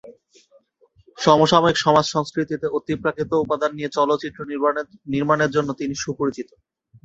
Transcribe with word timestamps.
সমসাময়িক 1.17 1.77
সমাজ 1.79 2.05
সংস্কৃতিতে 2.07 2.67
অতিপ্রাকৃত 2.77 3.31
উপাদান 3.43 3.71
নিয়ে 3.77 3.93
চলচ্চিত্র 3.97 4.39
নির্মাণের 5.13 5.53
জন্য 5.55 5.69
তিনি 5.79 5.93
সুপরিচিত। 6.03 6.49